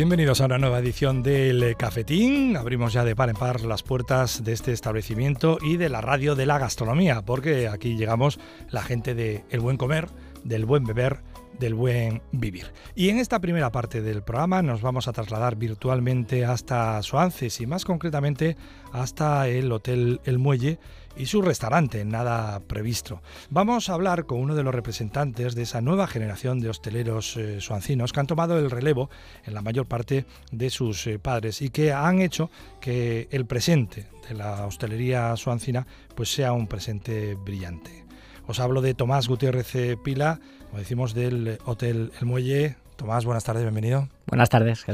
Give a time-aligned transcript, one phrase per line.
[0.00, 2.56] Bienvenidos a una nueva edición del Cafetín.
[2.56, 6.34] Abrimos ya de par en par las puertas de este establecimiento y de la radio
[6.34, 8.40] de la gastronomía, porque aquí llegamos
[8.70, 10.08] la gente de El Buen Comer,
[10.42, 11.20] del Buen Beber,
[11.58, 12.72] del buen vivir.
[12.94, 17.66] Y en esta primera parte del programa nos vamos a trasladar virtualmente hasta Soances y
[17.66, 18.56] más concretamente
[18.92, 20.78] hasta el Hotel El Muelle
[21.16, 23.20] y su restaurante, nada previsto.
[23.50, 27.60] Vamos a hablar con uno de los representantes de esa nueva generación de hosteleros eh,
[27.60, 29.10] suancinos que han tomado el relevo
[29.44, 32.50] en la mayor parte de sus eh, padres y que han hecho
[32.80, 38.04] que el presente de la hostelería suancina pues sea un presente brillante.
[38.46, 42.76] Os hablo de Tomás Gutiérrez eh, Pila, como decimos, del Hotel El Muelle.
[42.96, 44.08] Tomás, buenas tardes, bienvenido.
[44.26, 44.92] Buenas tardes, ¿qué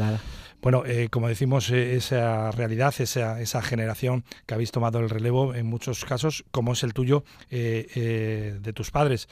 [0.66, 5.54] bueno, eh, como decimos, eh, esa realidad, esa, esa, generación que habéis tomado el relevo
[5.54, 9.28] en muchos casos, como es el tuyo, eh, de tus padres.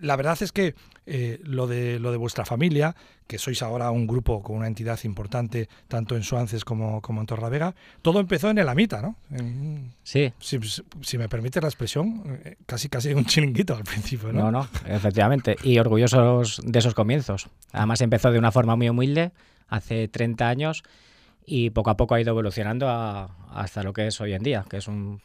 [0.00, 0.74] la verdad es que
[1.42, 2.94] lo, de, lo de vuestra familia,
[3.26, 7.28] que sois ahora un grupo con una entidad importante, tanto en Suances como, como en
[7.28, 9.16] Torravega, todo empezó en el Amita, ¿no?
[10.02, 10.34] sí.
[10.38, 14.50] Si, me permite la expresión, casi casi un chiringuito al principio, ¿no?
[14.50, 15.56] No, no, efectivamente.
[15.62, 17.48] Y orgullosos de esos comienzos.
[17.72, 19.32] Además empezó de una forma muy humilde
[19.76, 20.82] hace 30 años
[21.46, 24.78] y poco a poco ha ido evolucionando hasta lo que es hoy en día, que
[24.78, 25.20] es un,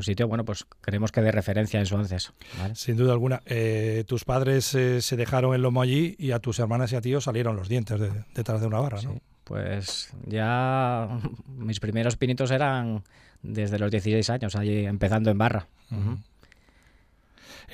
[0.00, 2.74] sitio, bueno, pues creemos que de referencia en su ¿vale?
[2.74, 3.40] Sin duda alguna.
[3.46, 7.00] Eh, tus padres eh, se dejaron el lomo allí y a tus hermanas y a
[7.00, 8.00] tíos salieron los dientes
[8.34, 9.20] detrás de una barra, ¿no?
[9.44, 11.08] pues ya
[11.46, 13.02] mis primeros pinitos eran
[13.42, 15.66] desde los 16 años, allí empezando en barra.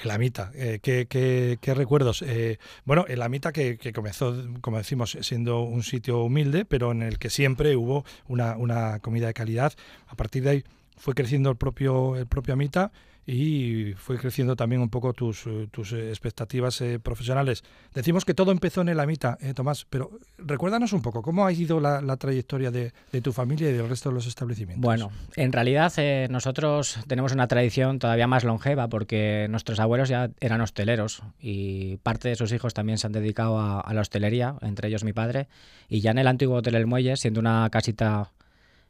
[0.02, 2.22] El Amita, eh, ¿qué, recuerdos?
[2.22, 7.02] Eh, bueno, el Amita que, que, comenzó, como decimos, siendo un sitio humilde, pero en
[7.02, 9.72] el que siempre hubo una, una comida de calidad.
[10.06, 10.64] A partir de ahí
[10.96, 12.92] fue creciendo el propio, el propio Amita
[13.26, 17.64] y fue creciendo también un poco tus, eh, tus eh, expectativas eh, profesionales.
[17.92, 21.80] Decimos que todo empezó en el Amita, Tomás, pero recuérdanos un poco, ¿cómo ha ido
[21.80, 22.92] la, trayectoria de,
[23.22, 24.82] tu familia y del resto de los establecimientos?
[24.82, 25.92] Bueno, en realidad
[26.30, 32.28] nosotros tenemos una tradición todavía más longeva porque nuestros abuelos ya eran hosteleros y parte
[32.28, 35.48] de sus hijos también se han dedicado a, a la hostelería, entre ellos mi padre,
[35.88, 38.30] y ya en el antiguo Hotel El Muelle, siendo una casita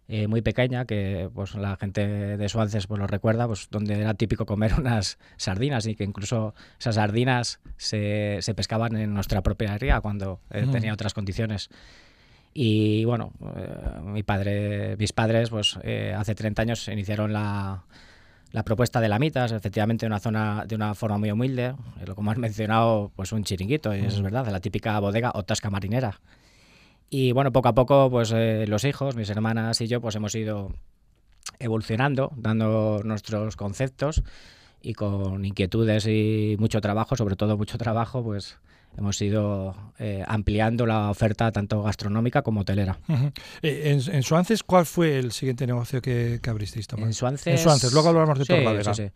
[0.08, 4.14] eh, muy pequeña, que pues la gente de Suances pues, lo recuerda, pues donde era
[4.14, 9.76] típico comer unas sardinas y que incluso esas sardinas se, se pescaban en nuestra propia
[9.78, 11.70] ría cuando eh, tenía otras condiciones.
[12.54, 15.76] Y bueno, eh, mi padre, mis padres pues
[16.16, 17.84] hace 30 años iniciaron la,
[18.52, 21.74] la propuesta de la Mitas, efectivamente, una zona de una forma muy humilde,
[22.06, 25.32] lo como has mencionado, pues un chiringuito, y eso es verdad, de la típica bodega
[25.34, 26.20] o tasca marinera.
[27.08, 30.34] Y bueno, poco a poco, pues eh, los hijos, mis hermanas y yo, pues hemos
[30.34, 30.72] ido
[31.58, 34.22] evolucionando, dando nuestros conceptos
[34.82, 38.58] y con inquietudes y mucho trabajo, sobre todo mucho trabajo, pues
[38.96, 42.98] hemos ido eh, ampliando la oferta tanto gastronómica como hotelera.
[43.62, 46.86] Eh, en, Suances, ¿cuál fue el siguiente negocio que, que abristeis?
[46.96, 49.10] En Suances, en Suances, luego hablamos de sí, Sí,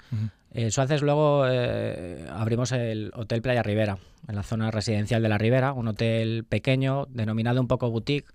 [0.53, 3.99] En Suances luego eh, abrimos el Hotel Playa Rivera,
[4.29, 8.31] en la zona residencial de la Ribera, un hotel pequeño, denominado un poco boutique,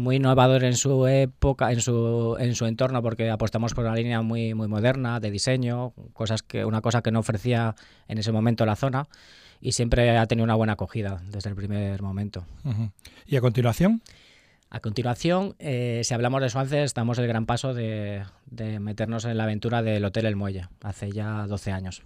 [0.00, 4.22] muy innovador en su época, en su, en su entorno, porque apostamos por una línea
[4.22, 7.76] muy, muy moderna de diseño, cosas que, una cosa que no ofrecía
[8.08, 9.06] en ese momento la zona
[9.60, 12.44] y siempre ha tenido una buena acogida desde el primer momento.
[13.26, 14.02] ¿Y a continuación?
[14.70, 18.22] A continuación, eh, si hablamos de Suances, estamos el gran paso de,
[18.80, 22.02] meternos en la aventura del Hotel El Muelle, hace ya 12 años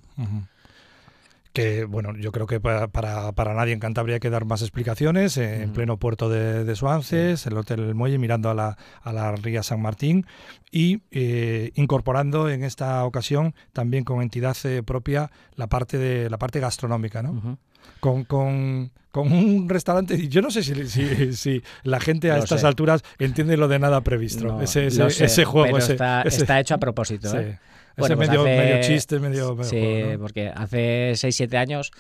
[1.53, 5.37] que bueno, yo creo que para, para, nadie en Cantabria hay que dar más explicaciones,
[5.37, 9.13] eh, en pleno puerto de, de Suances, el Hotel El Muelle, mirando a la, a
[9.13, 10.27] la Ría San Martín
[10.71, 16.39] y eh, incorporando en esta ocasión también con entidad eh, propia la parte de la
[16.39, 17.59] parte gastronómica, ¿no?
[18.01, 20.29] con, con, con, un restaurante.
[20.29, 24.01] Yo no sé si, si, si la gente a estas alturas entiende lo de nada
[24.01, 24.61] previsto.
[24.61, 25.79] ese, ese, juego.
[25.79, 27.37] está, está, hecho a propósito.
[27.39, 27.59] ¿eh?
[27.97, 29.57] Ese pues medio, chiste, medio...
[29.63, 31.93] sí, porque hace 6-7 años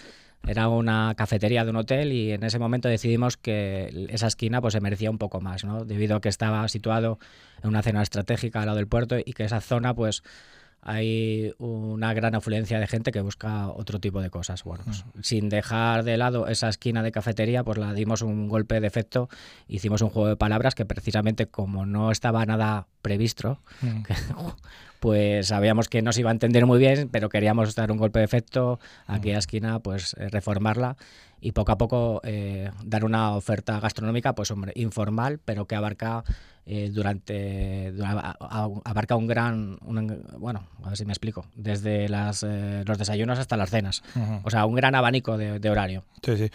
[0.46, 4.72] era una cafetería de un hotel y en ese momento decidimos que esa esquina pues
[4.72, 5.84] se merecía un poco más, ¿no?
[5.84, 7.18] Debido a que estaba situado
[7.62, 10.22] en una zona estratégica al lado del puerto y que esa zona pues
[10.84, 14.64] hay una gran afluencia de gente que busca otro tipo de cosas.
[14.64, 18.80] Bueno, pues, sin dejar de lado esa esquina de cafetería, pues la dimos un golpe
[18.80, 19.28] de efecto,
[19.68, 23.60] hicimos un juego de palabras que precisamente como no estaba nada previsto,
[25.02, 28.20] pues sabíamos que no se iba a entender muy bien, pero queríamos dar un golpe
[28.20, 28.78] de efecto
[29.08, 30.96] a aquella esquina, pues eh, reformarla
[31.40, 36.22] y poco a poco eh, dar una oferta gastronómica, pues hombre, informal, pero que abarca
[36.64, 37.92] eh, durante
[38.84, 39.78] abarca un gran
[40.38, 44.04] bueno a ver si me explico desde las, eh, los desayunos hasta las cenas.
[44.44, 46.04] O sea un gran abanico de, horario.
[46.24, 46.50] Sí sí.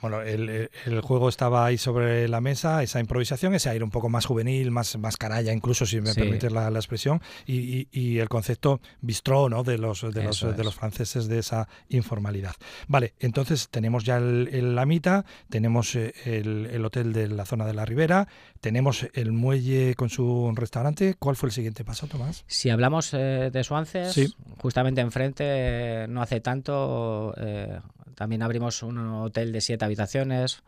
[0.00, 4.08] Bueno el, el, juego estaba ahí sobre la mesa esa improvisación ese aire un poco
[4.08, 8.28] más juvenil más más canalla incluso si me permites la, la, expresión y, y, el
[8.28, 12.54] concepto bistró no de los de los, de los franceses de esa informalidad
[12.88, 17.66] vale entonces tenemos ya el, la mitad tenemos eh, el, el hotel de la zona
[17.66, 18.28] de la ribera
[18.62, 21.14] tenemos el muelle con su restaurante.
[21.18, 22.44] ¿Cuál fue el siguiente paso, Tomás?
[22.46, 27.80] Si hablamos eh, de Suances, justamente enfrente, eh, no hace tanto, eh,
[28.14, 30.62] también abrimos un hotel de siete habitaciones.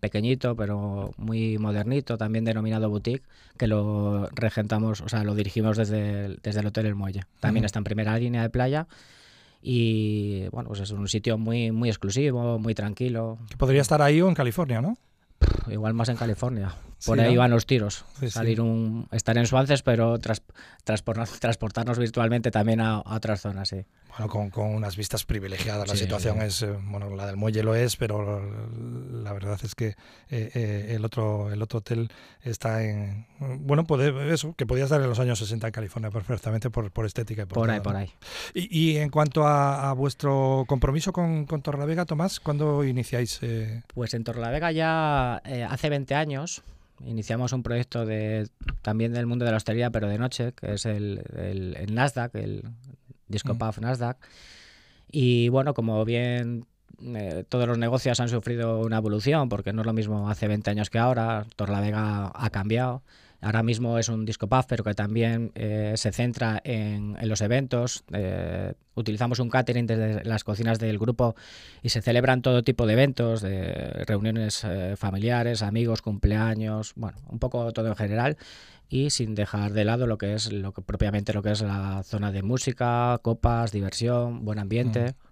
[0.00, 3.24] Pequeñito pero muy modernito, también denominado boutique,
[3.58, 7.24] que lo regentamos, o sea, lo dirigimos desde el, desde el Hotel El Muelle.
[7.40, 8.86] También está en primera línea de playa
[9.60, 13.38] y bueno, pues es un sitio muy, muy exclusivo, muy tranquilo.
[13.50, 14.96] Que podría estar ahí o en California, ¿no?
[15.70, 16.74] igual más en California.
[17.04, 18.04] Por ahí van los tiros.
[18.28, 23.84] Salir un, estar en Suances, pero transportarnos virtualmente también a, otras zonas, sí.
[24.18, 25.86] Bueno, con, unas vistas privilegiadas.
[25.86, 28.42] La situación es, eh, bueno, la del muelle lo es, pero
[29.22, 29.88] la verdad es que
[30.30, 32.10] eh, eh, el otro el otro hotel
[32.42, 36.70] está en, bueno, puede, eso, que podía estar en los años 60 en California perfectamente
[36.70, 37.42] por, por estética.
[37.42, 38.10] Y por, ahí, por ahí.
[38.54, 43.40] Y, en cuanto a, vuestro compromiso con, con Torrelavega, Tomás, ¿cuándo iniciáis?
[43.94, 46.62] Pues en Torrelavega ya hace 20 años
[47.04, 48.48] iniciamos un proyecto de
[48.82, 52.64] también del mundo de la hostelería, pero de noche, que es el, el, Nasdaq, el
[53.28, 53.80] Disco mm.
[53.80, 54.18] Nasdaq.
[55.10, 56.66] Y bueno, como bien
[57.02, 60.70] eh, todos los negocios han sufrido una evolución, porque no es lo mismo hace 20
[60.70, 63.02] años que ahora, Torlavega ha cambiado.
[63.40, 68.02] Ahora mismo es un disco puff, pero que también eh, se centra en, los eventos.
[68.12, 71.36] Eh, utilizamos un catering desde las cocinas del grupo
[71.80, 77.38] y se celebran todo tipo de eventos, de reuniones eh, familiares, amigos, cumpleaños, bueno, un
[77.38, 78.36] poco todo en general
[78.88, 82.02] y sin dejar de lado lo que es lo que propiamente lo que es la
[82.04, 85.12] zona de música, copas, diversión, buen ambiente.
[85.12, 85.27] Mm.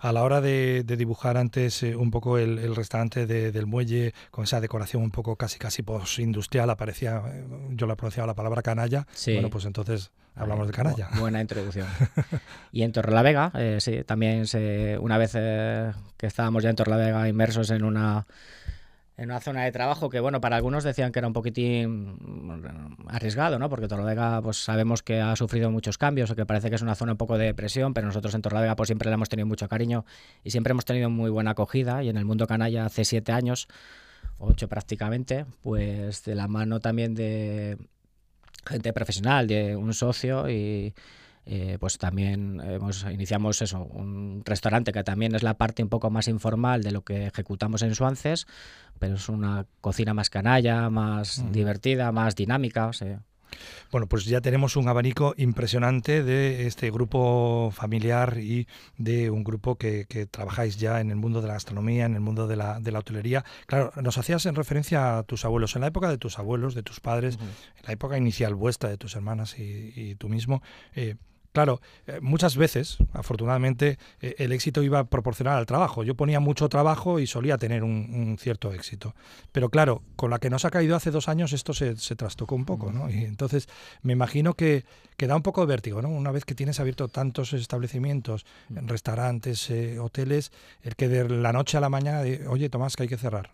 [0.00, 4.60] A la hora de, dibujar antes eh, un poco el, restaurante del muelle con esa
[4.60, 9.06] decoración un poco casi casi postindustrial, aparecía, eh, yo la pronunciaba la palabra canalla.
[9.26, 11.08] Bueno, pues entonces hablamos de canalla.
[11.18, 11.86] buena introducción.
[12.72, 17.28] y en Torrelavega, eh, sí, también se, una vez eh, que estábamos ya en Torrelavega
[17.28, 18.26] inmersos en una
[19.16, 22.16] en una zona de trabajo que, bueno, para algunos decían que era un poquitín
[23.10, 23.68] arriesgado, ¿no?
[23.68, 26.94] Porque Torlavega, pues sabemos que ha sufrido muchos cambios, o que parece que es una
[26.94, 29.68] zona un poco de depresión, pero nosotros en Torlavega pues siempre le hemos tenido mucho
[29.68, 30.04] cariño
[30.44, 33.68] y siempre hemos tenido muy buena acogida y en el mundo canalla hace siete años,
[34.38, 37.78] ocho prácticamente, pues de la mano también de
[38.64, 40.94] gente profesional, de un socio y
[41.52, 46.08] eh, pues también hemos, iniciamos eso, un restaurante que también es la parte un poco
[46.08, 48.46] más informal de lo que ejecutamos en Suances,
[49.00, 52.92] pero es una cocina más canalla, más divertida, más dinámica.
[53.90, 59.74] Bueno, pues ya tenemos un abanico impresionante de este grupo familiar y de un grupo
[59.74, 62.92] que, trabajáis ya en el mundo de la gastronomía, en el mundo de la, de
[62.92, 63.44] la hotelería.
[63.66, 65.74] Claro, nos hacías en referencia a tus abuelos.
[65.74, 68.98] En la época de tus abuelos, de tus padres, en la época inicial vuestra, de
[68.98, 70.62] tus hermanas y, tú mismo,
[70.94, 71.16] eh,
[71.52, 76.04] Claro, eh, muchas veces, afortunadamente, eh, el éxito iba proporcional al trabajo.
[76.04, 79.14] Yo ponía mucho trabajo y solía tener un, cierto éxito.
[79.50, 82.64] Pero claro, con la que nos ha caído hace dos años, esto se, trastocó un
[82.64, 83.10] poco, ¿no?
[83.10, 83.68] Y entonces
[84.02, 84.84] me imagino que,
[85.16, 86.08] que, da un poco de vértigo, ¿no?
[86.08, 90.52] Una vez que tienes abierto tantos establecimientos, restaurantes, eh, hoteles,
[90.82, 93.50] el que de la noche a la mañana, oye, Tomás, que hay que cerrar.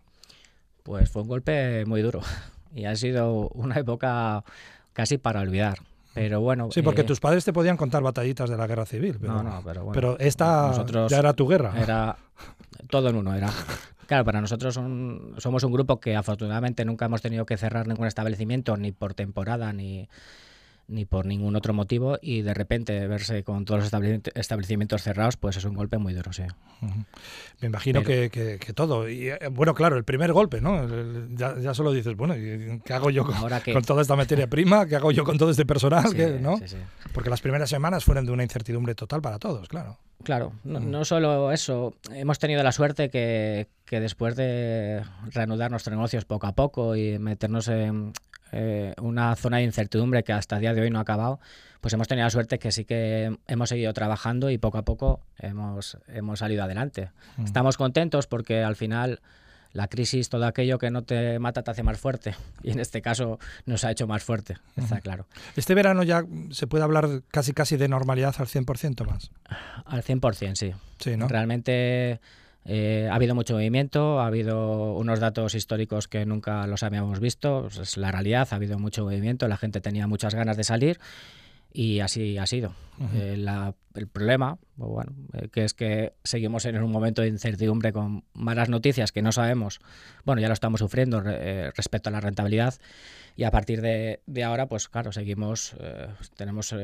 [0.83, 2.21] Pues fue un golpe muy duro
[2.75, 4.45] y ha sido una época
[4.93, 5.79] casi para olvidar
[6.17, 6.71] pero bueno.
[6.73, 9.19] Sí, porque eh, tus padres te podían contar batallitas de la guerra civil.
[9.21, 9.93] Pero, no, no, pero bueno.
[9.93, 10.73] Pero esta
[11.09, 11.75] ya era tu guerra.
[11.79, 12.17] Era
[12.89, 13.51] todo en uno, era.
[14.07, 18.77] Claro, para nosotros somos un grupo que afortunadamente nunca hemos tenido que cerrar ningún establecimiento,
[18.77, 20.09] ni por temporada, ni,
[20.89, 25.57] ni por ningún otro motivo y de repente verse con todos los establecimientos cerrados, pues
[25.57, 26.45] es un golpe muy duro, sí.
[27.61, 29.09] Me imagino que, que, todo.
[29.09, 30.87] Y, eh, bueno, claro, el primer golpe, ¿no?
[31.31, 34.87] Ya, ya solo dices, bueno, ¿qué hago yo con, toda esta materia prima?
[34.87, 36.05] ¿Qué hago yo con todo este personal?
[36.41, 36.61] ¿no?
[37.13, 39.99] Porque las primeras semanas fueron de una incertidumbre total para todos, claro.
[40.23, 45.03] Claro, no, no solo eso, hemos tenido la suerte que, que después de
[45.33, 48.13] reanudar nuestros negocios poco a poco y meternos en,
[48.53, 51.41] eh, una zona de incertidumbre que hasta el día de hoy no ha acabado,
[51.81, 55.21] pues hemos tenido la suerte que sí que hemos seguido trabajando y poco a poco
[55.39, 57.11] hemos, hemos salido adelante.
[57.37, 57.45] Mm.
[57.45, 59.21] Estamos contentos porque al final
[59.73, 62.35] la crisis, todo aquello que no te mata te hace más fuerte.
[62.63, 65.27] Y en este caso nos ha hecho más fuerte, está claro.
[65.55, 69.31] ¿Este verano ya se puede hablar casi casi de normalidad al 100% más?
[69.85, 70.73] Al 100%, sí.
[70.99, 71.29] sí ¿no?
[71.29, 72.21] Realmente
[72.69, 77.69] Eh, ha habido mucho movimiento, ha habido unos datos históricos que nunca los habíamos visto,
[77.69, 80.99] es la realidad, ha habido mucho movimiento, la gente tenía muchas ganas de salir
[81.73, 82.73] y así ha sido.
[83.15, 83.37] Eh,
[83.95, 88.25] el problema, pues bueno, eh, que es que seguimos en un momento de incertidumbre con
[88.33, 89.79] malas noticias que no sabemos,
[90.25, 92.75] bueno, ya lo estamos sufriendo respecto a la rentabilidad
[93.37, 95.77] y a partir de, ahora, pues claro, seguimos,
[96.37, 96.75] tenemos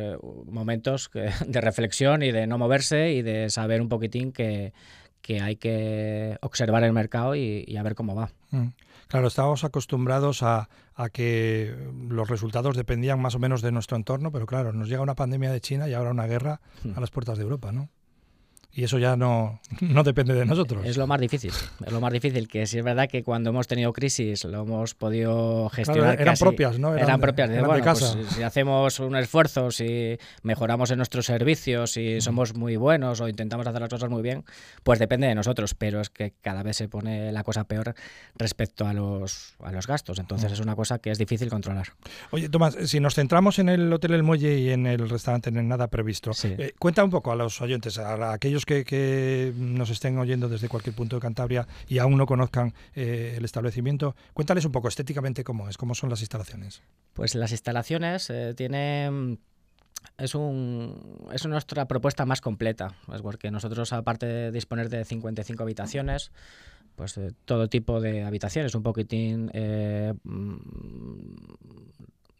[0.46, 1.10] momentos
[1.46, 4.74] de reflexión y de no moverse y de saber un poquitín que
[5.22, 8.30] que hay que observar el mercado y, a ver cómo va.
[8.50, 8.68] Mm.
[9.08, 10.68] Claro, estábamos acostumbrados a,
[11.12, 11.74] que
[12.08, 15.50] los resultados dependían más o menos de nuestro entorno, pero claro, nos llega una pandemia
[15.50, 16.96] de China y ahora una guerra hmm.
[16.96, 17.88] a las puertas de Europa, ¿no?
[18.74, 20.84] Y eso ya no, no depende de nosotros.
[20.86, 21.52] Es lo más difícil,
[21.84, 24.94] es lo más difícil, que si es verdad que cuando hemos tenido crisis lo hemos
[24.94, 26.20] podido gestionar.
[26.20, 26.96] eran propias, ¿no?
[26.96, 27.50] Eran, propias.
[27.50, 32.76] de, bueno, pues, si hacemos un esfuerzo, si mejoramos en nuestros servicios, si somos muy
[32.76, 34.44] buenos o intentamos hacer las cosas muy bien,
[34.82, 37.94] pues depende de nosotros, pero es que cada vez se pone la cosa peor
[38.36, 41.88] respecto a los, a los gastos, entonces es una cosa que es difícil controlar.
[42.30, 45.68] Oye, Tomás, si nos centramos en el Hotel El Muelle y en el restaurante en
[45.68, 50.48] Nada Previsto, eh, cuenta un poco a los oyentes, a aquellos que, nos estén oyendo
[50.48, 54.88] desde cualquier punto de Cantabria y aún no conozcan eh, el establecimiento, cuéntales un poco
[54.88, 56.82] estéticamente cómo es, cómo son las instalaciones.
[57.12, 59.38] Pues las instalaciones eh, tienen
[60.18, 65.62] es, un, es nuestra propuesta más completa, es porque nosotros aparte de disponer de 55
[65.62, 66.32] habitaciones,
[66.96, 69.50] pues eh, todo tipo de habitaciones, un poquitín
[70.24, 70.56] mm,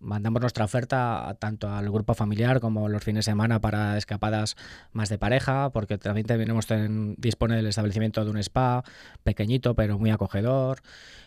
[0.02, 4.56] mandamos nuestra oferta tanto al grupo familiar como los fines de semana para escapadas
[4.92, 8.82] más de pareja, porque también tenemos en, dispone del establecimiento de un spa
[9.22, 10.80] pequeñito pero muy acogedor.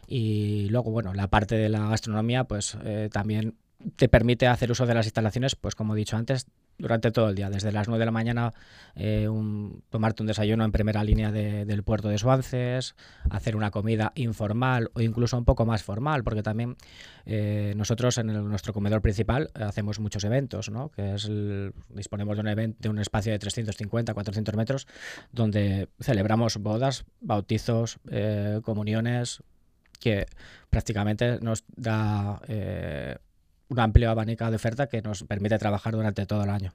[0.08, 3.56] Y luego bueno la parte de la gastronomía pues eh, también
[3.96, 7.36] te permite hacer uso de las instalaciones pues como he dicho antes durante todo el
[7.36, 8.54] día, desde las 9 de la mañana
[8.96, 9.28] eh,
[9.90, 12.96] tomarte un desayuno en primera línea del puerto de Suances,
[13.30, 16.76] hacer una comida informal o incluso un poco más formal, porque también
[17.26, 20.90] eh, nosotros en nuestro comedor principal hacemos muchos eventos, ¿no?
[20.90, 21.30] que es
[21.90, 24.88] disponemos de un, evento, de un espacio de 350, 400 metros,
[25.32, 29.44] donde celebramos bodas, bautizos, eh, comuniones,
[30.00, 30.26] que
[30.70, 32.42] prácticamente nos da
[33.70, 36.74] un amplio abanico de oferta que nos permite trabajar durante todo el año.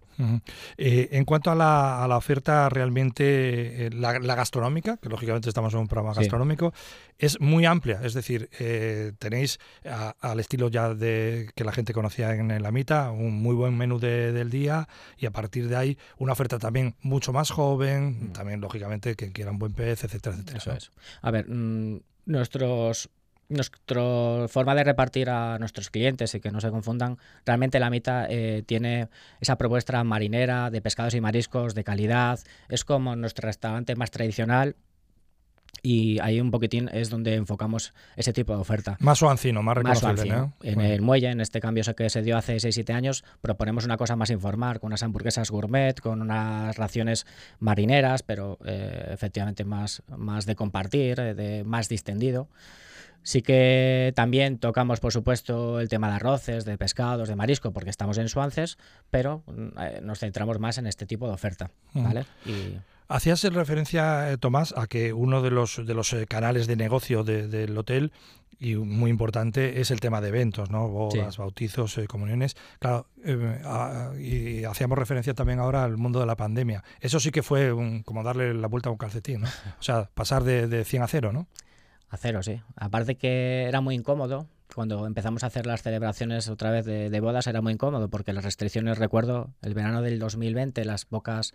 [0.77, 5.73] Eh, en cuanto a la, a la oferta realmente, eh, la, gastronómica, que lógicamente estamos
[5.75, 6.73] en un programa gastronómico,
[7.19, 8.01] es muy amplia.
[8.03, 9.59] Es decir, eh, tenéis
[10.21, 13.99] al estilo ya de que la gente conocía en, la mitad, un muy buen menú
[13.99, 18.33] del día y a partir de ahí una oferta también mucho más joven, mm.
[18.33, 20.59] también lógicamente que quiera un buen pez, etcétera, etcétera.
[20.59, 20.91] Eso es.
[21.23, 23.11] A ver, mm, nuestros
[23.51, 28.27] nuestra forma de repartir a nuestros clientes y que no se confundan, realmente la mitad
[28.31, 29.09] eh, tiene
[29.41, 34.77] esa propuesta marinera de pescados y mariscos de calidad, es como nuestro restaurante más tradicional
[35.83, 38.97] y ahí un poquitín es donde enfocamos ese tipo de oferta.
[39.01, 40.51] Más suancino, más reconocible.
[40.63, 44.17] En el muelle, en este cambio que se dio hace 6-7 años, proponemos una cosa
[44.17, 47.27] más informal, con unas hamburguesas gourmet, con unas raciones
[47.59, 52.49] marineras, pero eh, efectivamente más, más de compartir, eh, de más distendido.
[53.23, 57.91] Sí que también tocamos, por supuesto, el tema de arroces, de pescados, de marisco, porque
[57.91, 58.79] estamos en Suances,
[59.11, 61.71] pero mm, eh, nos centramos más en este tipo de oferta.
[61.93, 62.25] ¿vale?
[63.09, 67.25] Hacías referencia, eh, Tomás, a que uno de los, de los eh, canales de negocio
[67.25, 68.13] del hotel
[68.59, 70.87] y muy importante es el tema de eventos, ¿no?
[70.89, 72.57] Bodas, bautizos, comuniones.
[72.79, 73.07] Claro,
[74.19, 76.85] y hacíamos referencia también ahora al mundo de la pandemia.
[77.01, 77.75] Eso sí que fue
[78.05, 79.47] como darle la vuelta a un calcetín, ¿no?
[79.47, 81.47] O sea, pasar de, de 100 a 0, ¿no?
[82.11, 82.61] A cero, sí.
[82.75, 84.49] Aparte que era muy incómodo.
[84.75, 88.45] Cuando empezamos a hacer las celebraciones otra vez de, bodas era muy incómodo porque las
[88.45, 91.55] restricciones, recuerdo, el verano del 2020, las pocas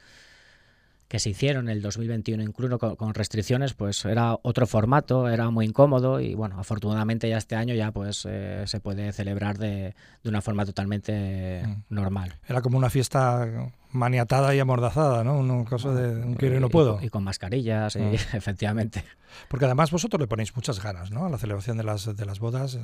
[1.08, 6.20] que se hicieron el 2021 incluso con, restricciones, pues era otro formato, era muy incómodo
[6.20, 9.94] y bueno, afortunadamente ya este año ya pues eh, se puede celebrar de,
[10.24, 11.94] de una forma totalmente mm.
[11.94, 12.40] normal.
[12.48, 13.48] Era como una fiesta
[13.92, 15.40] maniatada y amordazada, ¿no?
[15.40, 17.00] Un caso de un quiero y no puedo.
[17.02, 18.00] Y, con mascarillas, ah.
[18.34, 19.04] efectivamente.
[19.48, 21.26] Porque además vosotros le ponéis muchas ganas, ¿no?
[21.26, 22.78] A la celebración de las, de las bodas.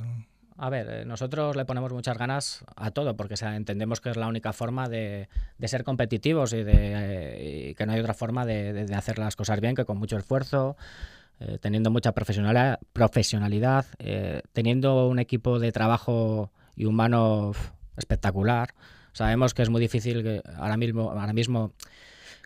[0.56, 4.28] A ver, eh, nosotros le ponemos muchas ganas a todo, porque entendemos que es la
[4.28, 5.28] única forma de,
[5.64, 9.84] ser competitivos y, de, que no hay otra forma de, hacer las cosas bien que
[9.84, 10.76] con mucho esfuerzo,
[11.40, 17.52] eh, teniendo mucha profesionalidad, eh, teniendo un equipo de trabajo y humano
[17.96, 18.74] espectacular.
[19.12, 21.72] Sabemos que es muy difícil que ahora mismo, ahora mismo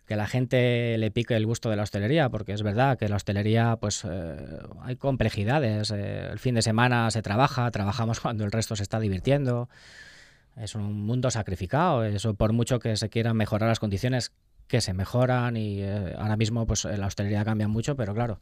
[0.07, 3.17] que la gente le pique el gusto de la hostelería, porque es verdad que la
[3.17, 4.37] hostelería, pues eh,
[4.83, 5.91] hay complejidades.
[5.91, 9.69] Eh, el fin de semana se trabaja, trabajamos cuando el resto se está divirtiendo.
[10.57, 12.05] Es un mundo sacrificado.
[12.05, 14.33] Eso, por mucho que se quieran mejorar las condiciones,
[14.69, 18.41] que se mejoran y eh, ahora mismo pues la hostelería cambia mucho, pero claro,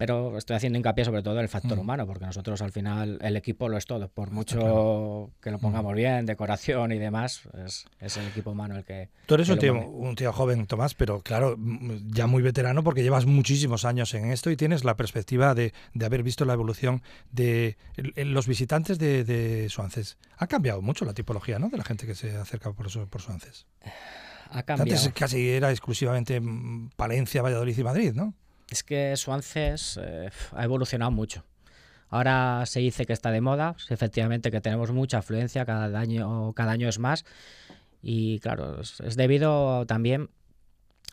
[0.00, 1.80] pero estoy haciendo hincapié sobre todo en el factor mm.
[1.80, 5.60] humano, porque nosotros al final el equipo lo es todo, por mucho que lo mm.
[5.60, 9.10] pongamos bien, decoración y demás, es, el equipo humano el que...
[9.26, 11.54] Tú eres un tío, un tío joven, Tomás, pero claro,
[12.06, 16.22] ya muy veterano porque llevas muchísimos años en esto y tienes la perspectiva de, haber
[16.22, 17.76] visto la evolución de
[18.16, 20.16] los visitantes de, de Suances.
[20.38, 21.68] Ha cambiado mucho la tipología ¿no?
[21.68, 23.66] de la gente que se acerca por, por Suances.
[24.48, 24.98] Ha cambiado.
[24.98, 26.40] Antes casi era exclusivamente
[26.96, 28.32] Palencia, Valladolid y Madrid, ¿no?
[28.70, 31.44] Es que Suances eh, ha evolucionado mucho.
[32.08, 36.72] Ahora se dice que está de moda, efectivamente que tenemos mucha afluencia, cada año, cada
[36.72, 37.24] año es más.
[38.02, 40.30] Y claro, es, debido también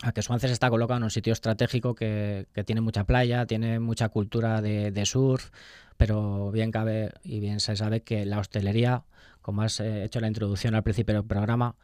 [0.02, 4.08] a que Suances está colocado en un sitio estratégico que, tiene mucha playa, tiene mucha
[4.08, 5.50] cultura de, surf,
[5.96, 9.04] pero bien cabe y bien se sabe que la hostelería,
[9.42, 11.74] como has eh, hecho la introducción al principio del programa,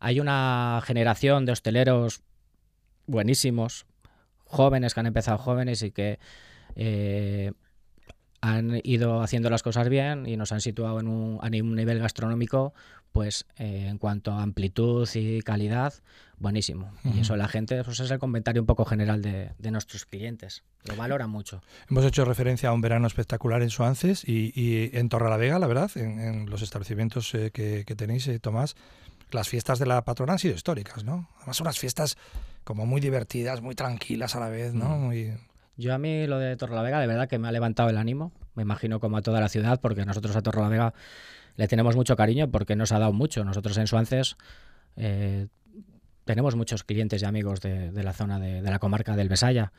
[0.00, 2.22] hay una generación de hosteleros
[3.06, 3.86] buenísimos,
[4.48, 6.18] jóvenes que han empezado jóvenes y que
[6.74, 7.52] eh,
[8.40, 11.98] han ido haciendo las cosas bien y nos han situado en un, a un nivel
[11.98, 12.72] gastronómico,
[13.12, 15.94] pues eh, en cuanto a amplitud y calidad,
[16.38, 16.92] buenísimo.
[17.04, 20.62] Y eso la gente, pues es el comentario un poco general de, nuestros clientes.
[20.84, 21.62] Lo valoran mucho.
[21.90, 25.90] Hemos hecho referencia a un verano espectacular en Suances y, y en Torrelavega, la verdad,
[25.96, 28.76] en, los establecimientos eh, que, que, tenéis, Tomás,
[29.30, 31.28] las fiestas de la patrona han sido históricas, ¿no?
[31.38, 32.16] Además, unas fiestas
[32.68, 34.90] como muy divertidas, muy tranquilas a la vez, ¿no?
[34.90, 35.00] Mm.
[35.06, 35.32] Muy...
[35.78, 38.62] Yo a mí lo de Torrelavega de verdad que me ha levantado el ánimo, me
[38.62, 40.92] imagino como a toda la ciudad, porque nosotros a Torrelavega
[41.56, 43.42] le tenemos mucho cariño porque nos ha dado mucho.
[43.42, 44.36] Nosotros en Suances
[44.96, 45.46] eh,
[46.26, 49.72] tenemos muchos clientes y amigos de, la zona de, la comarca del Besaya.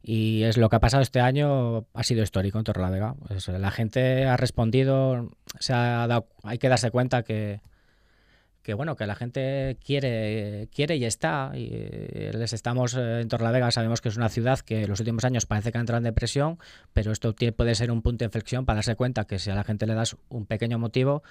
[0.00, 3.16] Y es lo que ha pasado este año, ha sido histórico en Torrelavega.
[3.26, 7.62] Pues, la gente ha respondido, se ha dado, hay que darse cuenta que,
[8.68, 11.52] que bueno, que la gente quiere, quiere y está.
[11.54, 15.00] Y eh, les estamos eh, en Torlavega, sabemos que es una ciudad que en los
[15.00, 16.58] últimos años parece que ha entrado en depresión,
[16.92, 19.64] pero esto puede ser un punto de inflexión para darse cuenta que si a la
[19.64, 21.22] gente le das un pequeño motivo,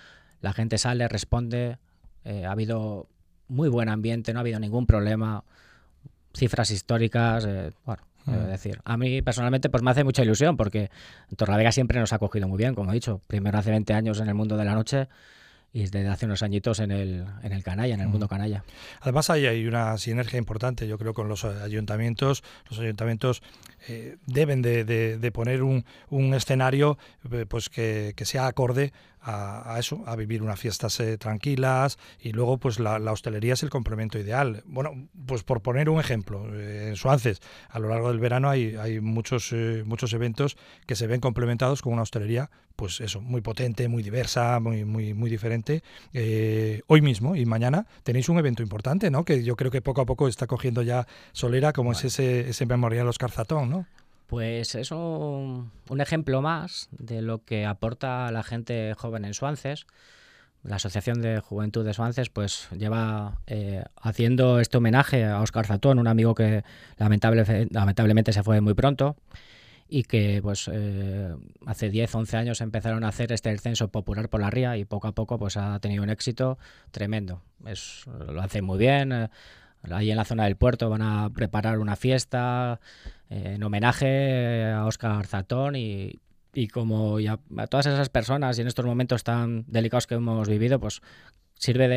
[0.41, 1.77] la gente sale, responde.
[2.25, 3.08] Eh, ha habido
[3.48, 5.44] muy buen ambiente, no ha habido ningún problema,
[6.36, 7.48] cifras históricas,
[7.86, 8.32] bueno, mm.
[8.48, 10.90] decir, a mí personalmente pues me hace mucha ilusión porque
[11.35, 14.27] Torlavega siempre nos ha cogido muy bien, como he dicho, primero hace 20 años en
[14.27, 15.07] el mundo de la noche
[15.74, 18.64] y desde hace unos añitos en el, en el canalla, en el mundo canalla.
[19.01, 22.44] Además hay, hay una sinergia importante, yo creo, con los ayuntamientos.
[22.70, 23.44] Los ayuntamientos
[23.88, 26.98] eh, deben de, de, poner un, un escenario
[27.32, 28.92] eh, pues que, que, sea acorde
[29.29, 33.70] a, eso, a vivir unas fiestas eh, tranquilas y luego pues la, hostelería es el
[33.70, 34.63] complemento ideal.
[34.66, 39.01] Bueno, pues por poner un ejemplo, en Suances a lo largo del verano hay, hay
[39.01, 39.53] muchos,
[39.85, 44.59] muchos eventos que se ven complementados con una hostelería pues eso, muy potente, muy diversa,
[44.59, 45.83] muy, muy, muy diferente.
[46.87, 49.25] hoy mismo y mañana tenéis un evento importante, ¿no?
[49.25, 52.66] Que yo creo que poco a poco está cogiendo ya solera, como es ese, ese
[52.66, 53.87] memorial Oscar Zatón, ¿no?
[54.27, 59.87] Pues es un, ejemplo más de lo que aporta la gente joven en Suances.
[60.63, 65.98] La Asociación de Juventud de Suances pues lleva eh, haciendo este homenaje a Oscar Zatón,
[65.98, 66.63] un amigo que
[66.98, 69.16] lamentable, lamentablemente se fue muy pronto
[69.90, 71.33] y que pues eh,
[71.66, 75.07] hace 10, 11 años empezaron a hacer este descenso popular por la ría y poco
[75.07, 76.57] a poco pues ha tenido un éxito
[76.92, 77.42] tremendo.
[77.66, 79.11] Es, lo hacen muy bien.
[79.13, 79.29] Eh,
[79.92, 82.79] ahí en la zona del puerto van a preparar una fiesta
[83.29, 86.20] eh, en homenaje a Oscar Zatón y,
[86.74, 91.01] como a todas esas personas y en estos momentos tan delicados que hemos vivido, pues
[91.53, 91.87] sirve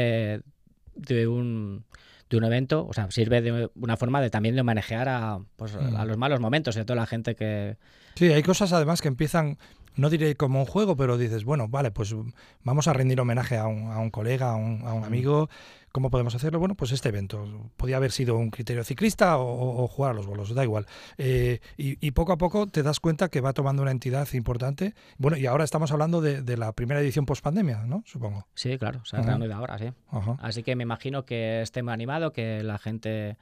[0.95, 1.85] de, un
[2.29, 5.75] de un evento, o sea, sirve de una forma de también de homenajear a, pues,
[5.75, 6.07] a mm.
[6.07, 7.79] los malos momentos y a toda la gente que...
[8.17, 9.57] Sí, hay cosas además que empiezan,
[10.01, 12.15] no diré como un juego, pero dices, bueno, vale, pues
[12.63, 15.05] vamos a rendir homenaje a un, a un colega, a un, a un mm.
[15.05, 15.49] amigo
[15.93, 16.61] ¿Cómo podemos hacerlo?
[16.61, 17.71] Bueno, pues este evento.
[17.77, 20.87] Podía haber sido un criterio ciclista o, jugar a los bolos, da igual.
[21.19, 24.95] Eh, y, poco a poco te das cuenta que va tomando una entidad importante.
[25.19, 28.05] Bueno, y ahora estamos hablando de, la primera edición post pandemia, ¿no?
[28.07, 28.47] Supongo.
[28.55, 29.93] Sí, claro, se ha reanudido ahora, sí.
[30.41, 33.37] Así que me imagino que esté muy animado, que la gente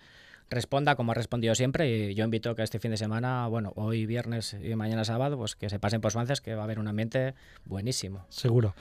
[0.50, 4.06] responda como ha respondido siempre y yo invito que este fin de semana, bueno, hoy
[4.06, 6.88] viernes y mañana sábado, pues que se pasen por Suances, que va a haber un
[6.88, 7.34] ambiente
[7.64, 8.26] buenísimo.
[8.28, 8.74] Seguro.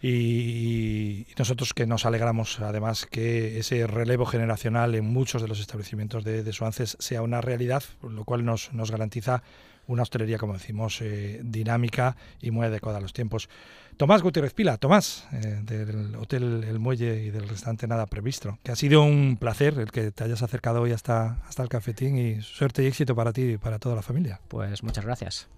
[0.00, 6.24] Y, nosotros que nos alegramos además que ese relevo generacional en muchos de los establecimientos
[6.24, 9.42] de, de Suances sea una realidad, lo cual nos, nos garantiza
[9.86, 13.48] una hostelería, como decimos, eh, dinámica y muy adecuada a los tiempos.
[13.96, 18.72] Tomás Gutiérrez Pila, Tomás, eh, del Hotel El Muelle y del restaurante Nada Previsto, que
[18.72, 22.40] ha sido un placer el que te hayas acercado hoy hasta, hasta el cafetín y
[22.42, 24.40] suerte y éxito para ti y para toda la familia.
[24.48, 25.48] Pues muchas gracias.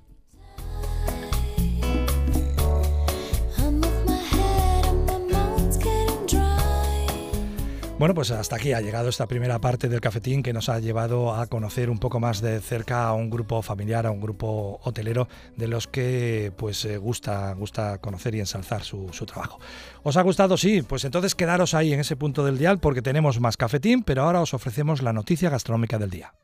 [8.05, 11.35] Bueno, pues hasta aquí ha llegado esta primera parte del cafetín que nos ha llevado
[11.35, 15.27] a conocer un poco más de cerca a un grupo familiar, a un grupo hotelero
[15.57, 19.59] de los que pues eh, gusta, gusta conocer y ensalzar su, su trabajo.
[20.03, 20.59] ¿Os ha gustado?
[20.59, 24.25] Sí, pues entonces quedaros ahí en ese punto del dial porque tenemos más cafetín, pero
[24.25, 26.35] ahora os ofrecemos la noticia gastronómica del día.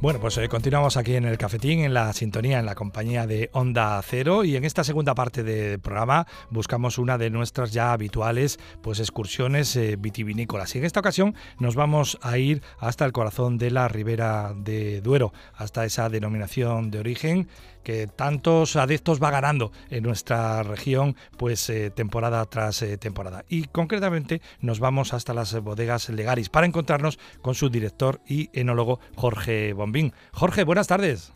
[0.00, 3.50] Bueno, pues eh, continuamos aquí en el cafetín, en la sintonía, en la compañía de
[3.52, 8.60] Onda Cero y en esta segunda parte del programa buscamos una de nuestras ya habituales
[8.80, 10.72] pues excursiones eh, vitivinícolas.
[10.76, 15.00] Y en esta ocasión nos vamos a ir hasta el corazón de la Ribera de
[15.00, 17.48] Duero, hasta esa denominación de origen
[17.88, 23.46] que tantos adeptos va ganando en nuestra región, pues eh, temporada tras eh, temporada.
[23.48, 29.00] Y concretamente nos vamos hasta las bodegas Legaris para encontrarnos con su director y enólogo
[29.16, 30.12] Jorge Bombín.
[30.34, 31.32] Jorge, buenas tardes.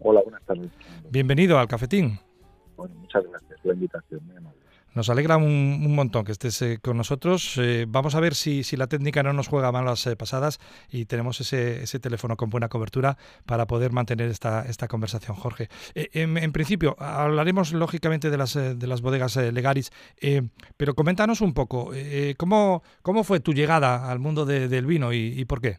[0.00, 0.70] Hola, buenas tardes.
[1.10, 2.20] Bienvenido al cafetín.
[2.76, 4.20] Bueno, muchas gracias por la invitación.
[4.96, 7.58] Nos alegra un, montón que estés eh, con nosotros.
[7.58, 10.58] Eh, vamos a ver si, la técnica no nos juega malas eh, pasadas
[10.90, 15.68] y tenemos ese, ese, teléfono con buena cobertura para poder mantener esta, esta conversación, Jorge.
[15.94, 19.90] En, principio, hablaremos lógicamente de las, de las bodegas Legaris,
[20.78, 21.90] pero coméntanos un poco,
[22.38, 25.76] ¿cómo, ¿cómo fue tu llegada al mundo del vino y, por qué?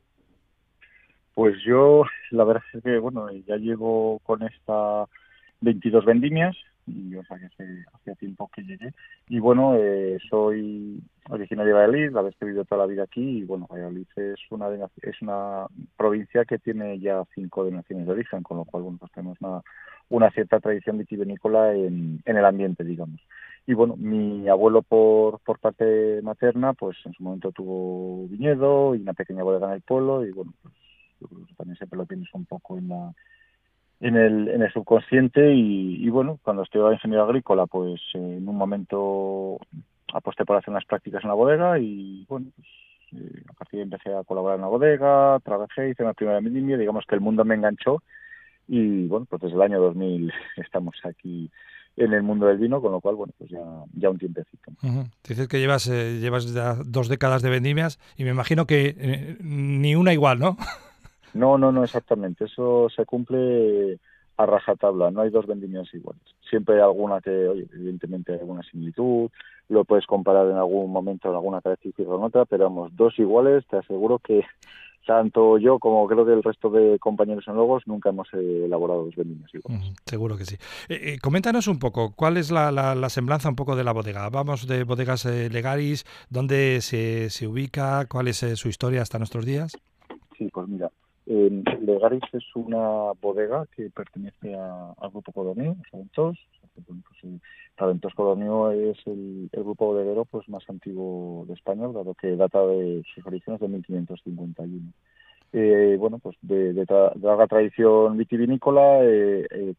[1.33, 5.05] Pues yo, la verdad es que, bueno, ya llevo con esta
[5.61, 6.55] 22 vendimias,
[6.87, 8.93] y o sea que hace, hace tiempo que llegué.
[9.27, 13.03] Y bueno, eh, soy originario de Valladolid, la vez que he vivido toda la vida
[13.03, 14.67] aquí, y bueno, Valladolid es una,
[15.01, 19.11] es una provincia que tiene ya cinco denominaciones de origen, con lo cual, bueno, pues
[19.11, 19.61] tenemos una,
[20.09, 23.21] una cierta tradición vitivinícola en, en el ambiente, digamos.
[23.65, 29.01] Y bueno, mi abuelo por, por parte materna, pues en su momento tuvo viñedo y
[29.01, 30.73] una pequeña bodega en el pueblo, y bueno, pues
[31.57, 33.13] también siempre lo tienes un poco en la
[33.99, 39.57] en el, en el subconsciente y, bueno, cuando estudiaba ingeniero agrícola, pues en un momento
[40.13, 42.67] aposté por hacer unas prácticas en la bodega y bueno, pues,
[43.13, 47.05] eh, a partir empecé a colaborar en la bodega, trabajé, hice una primera vendimia, digamos
[47.07, 48.03] que el mundo me enganchó
[48.67, 51.49] y bueno, pues desde el año 2000 estamos aquí
[51.97, 53.59] en el mundo del vino, con lo cual, bueno, pues ya,
[53.93, 54.71] ya un tiempecito.
[55.27, 59.37] Dices que llevas, eh, llevas ya dos décadas de vendimias y me imagino que eh,
[59.41, 60.57] ni una igual, ¿no?
[61.33, 62.45] No, no, no, exactamente.
[62.45, 63.99] Eso se cumple
[64.37, 66.21] a rajatabla, no hay dos vendimias iguales.
[66.47, 69.29] Siempre hay alguna que, oye, evidentemente hay alguna similitud,
[69.69, 73.65] lo puedes comparar en algún momento en alguna característica con otra, pero vamos, dos iguales,
[73.67, 74.45] te aseguro que
[75.07, 79.15] tanto yo como creo que el resto de compañeros en Logos nunca hemos elaborado dos
[79.15, 79.93] vendimias iguales.
[80.05, 80.55] seguro que sí.
[80.87, 84.29] Eh, eh, coméntanos un poco, ¿cuál es la, la, semblanza un poco de la bodega?
[84.29, 88.05] Vamos de bodegas eh, Legaris, ¿dónde se, se ubica?
[88.05, 89.75] ¿Cuál es su historia hasta nuestros días?
[90.37, 90.91] Sí, pues mira,
[91.29, 96.37] eh, Legaris es una bodega que pertenece al grupo Codonio, Talentos.
[96.73, 97.39] Pues,
[97.75, 103.03] Talentos Codonio es el, grupo bodeguero pues más antiguo de España, dado que data de
[103.13, 104.93] sus orígenes de 1551.
[105.53, 106.85] Eh, bueno, pues de, de,
[107.21, 109.73] larga tradición vitivinícola, eh, eh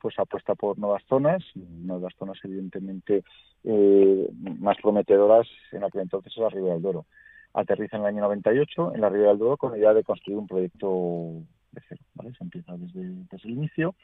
[0.00, 3.22] pues apuesta por nuevas zonas, nuevas zonas evidentemente
[3.64, 7.06] eh, más prometedoras en aquel entonces a la Ribera del Duero
[7.54, 10.38] aterriza en el año 98 en la Ribera del Duero con la idea de construir
[10.38, 12.00] un proyecto de cero.
[12.14, 12.32] ¿vale?
[12.34, 13.94] Se empieza desde, el inicio.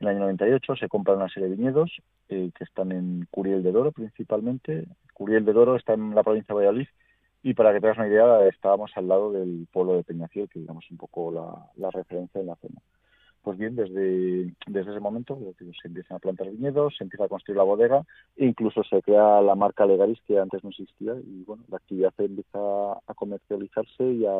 [0.00, 1.90] En el año 98 se compran una serie de viñedos
[2.28, 4.86] eh, que están en Curiel de Doro principalmente.
[5.14, 6.88] Curiel de Doro está en la provincia de Valladolid
[7.42, 10.90] y para que tengas una idea estábamos al lado del pueblo de Peñafiel, que digamos
[10.90, 12.80] un poco la, la referencia en la zona.
[13.46, 17.56] Pues bien, desde, desde ese momento se empiezan a plantar viñedos, se empieza a construir
[17.56, 18.02] la bodega
[18.34, 22.12] e incluso se crea la marca Legaris que antes no existía y bueno, la actividad
[22.18, 24.32] empieza a comercializarse y a,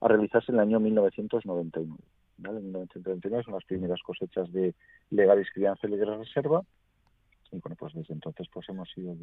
[0.00, 2.02] realizarse en el año 1999.
[2.38, 2.58] ¿vale?
[2.58, 4.74] En 1999 son las primeras cosechas de
[5.10, 6.64] Legaris Crianza y Legaris Reserva
[7.52, 9.14] y bueno, pues desde entonces pues hemos ido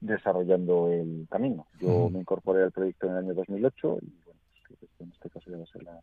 [0.00, 1.66] desarrollando el camino.
[1.82, 5.50] Yo me incorporé al proyecto en el año 2008 y bueno, pues, en este caso
[5.50, 6.00] ya va a ser la,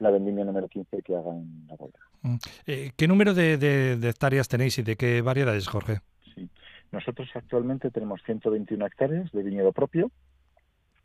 [0.00, 1.98] la vendimia número 15 que haga en la bodega.
[2.22, 2.36] Mm.
[2.66, 6.00] Eh, ¿Qué número de, hectáreas tenéis y de qué variedades, Jorge?
[6.34, 6.48] Sí.
[6.90, 10.10] Nosotros actualmente tenemos 121 hectáreas de viñedo propio,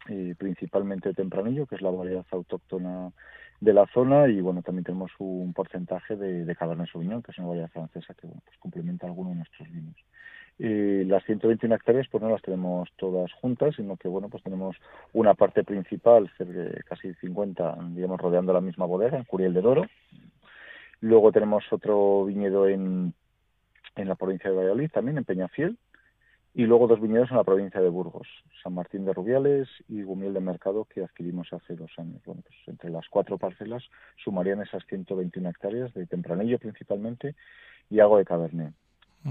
[0.10, 3.12] eh, principalmente tempranillo, que es la variedad autóctona
[3.62, 7.38] de la zona, y bueno, también tenemos un porcentaje de, de Cabernet Sauvignon, que es
[7.38, 9.96] una variedad francesa que bueno, pues complementa algunos de nuestros vinos.
[10.58, 14.78] Eh, las 121 hectáreas pues no las tenemos todas juntas, sino que bueno pues tenemos
[15.14, 16.32] una parte principal,
[16.88, 19.86] casi 50, digamos rodeando la misma bodega, en Curiel de Doro.
[21.02, 23.14] Luego tenemos otro viñedo en,
[23.96, 25.78] en la provincia de Valladolid, también en Peñafiel,
[26.54, 28.28] y luego dos viñedos en la provincia de Burgos,
[28.64, 32.22] San Martín de Rubiales y Gumiel de Mercado, que adquirimos hace dos años.
[32.26, 33.84] Bueno, pues entre las cuatro parcelas
[34.24, 37.36] sumarían esas 121 hectáreas de tempranillo principalmente
[37.90, 38.74] y algo de cabernet.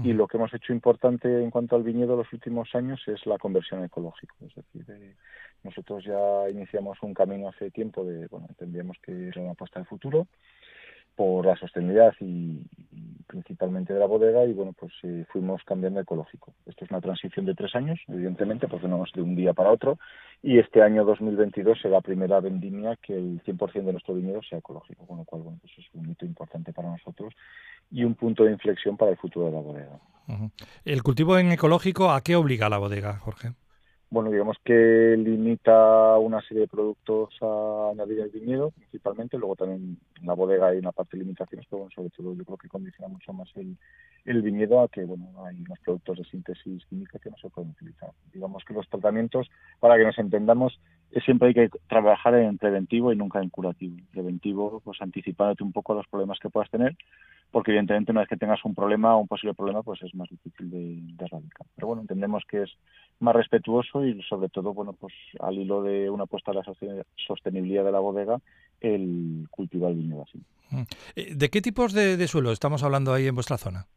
[0.03, 3.37] Y lo que hemos hecho importante en cuanto al viñedo los últimos años es la
[3.37, 4.33] conversión ecológica.
[4.41, 5.15] Es decir, eh,
[5.63, 9.85] nosotros ya iniciamos un camino hace tiempo de, bueno, tendríamos que era una apuesta de
[9.85, 10.27] futuro
[11.15, 12.61] por la sostenibilidad y,
[13.27, 16.53] principalmente de la bodega y bueno pues eh, fuimos cambiando ecológico.
[16.65, 19.71] Esto es una transición de tres años, evidentemente, porque no es de un día para
[19.71, 19.97] otro
[20.43, 24.59] y este año 2022 será la primera vendimia que el 100% de nuestro viñedo sea
[24.59, 27.33] ecológico, con lo cual bueno pues es un hito importante para nosotros
[27.91, 29.99] y un punto de inflexión para el futuro de la bodega.
[30.85, 33.53] ¿El cultivo en ecológico a qué obliga la bodega, Jorge?
[34.15, 39.37] Bueno, digamos que limita una serie de productos a añadir el viñedo, principalmente.
[39.37, 42.57] Luego también en la bodega hay una parte de limitaciones, pero sobre todo yo creo
[42.57, 43.75] que condiciona mucho más el,
[44.23, 47.71] el viñedo a que, bueno, hay unos productos de síntesis química que no se pueden
[47.71, 48.11] utilizar.
[48.33, 49.49] Digamos que los tratamientos,
[49.81, 50.79] para que nos entendamos,
[51.25, 53.97] siempre hay que trabajar en preventivo y nunca en curativo.
[54.13, 56.95] Preventivo, pues anticipándote un poco a los problemas que puedas tener
[57.51, 60.29] porque evidentemente una vez que tengas un problema o un posible problema, pues es más
[60.29, 61.67] difícil de, erradicar.
[61.75, 62.71] Pero bueno, entendemos que es
[63.19, 66.63] más respetuoso y sobre todo, bueno, pues al hilo de una apuesta a la
[67.15, 68.39] sostenibilidad de la bodega,
[68.81, 70.39] el cultivar el viñedo así.
[70.71, 70.81] Mm.
[71.15, 73.87] Eh, ¿De qué tipos de suelo estamos hablando ahí en vuestra zona?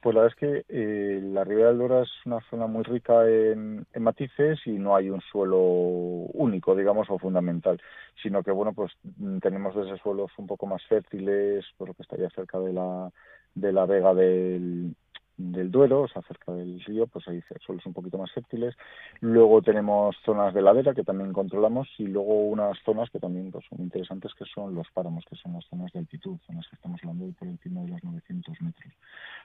[0.00, 3.28] Pues la verdad es que eh, la Ribera del Duero es una zona muy rica
[3.28, 7.78] en, matices y no hay un suelo único, digamos, o fundamental,
[8.22, 12.02] sino que, bueno, pues mm, tenemos desde suelos un poco más fértiles, por lo que
[12.02, 13.10] estaría cerca de la,
[13.54, 14.94] de la vega del,
[15.40, 18.74] del Duero, o sea, cerca del río, pues ahí suelos un poquito más fértiles.
[19.20, 23.64] Luego tenemos zonas de ladera que también controlamos y luego unas zonas que también pues,
[23.68, 27.00] son interesantes que son los páramos, que son las zonas de altitud, zonas que estamos
[27.02, 28.92] hablando de por encima de los 900 metros.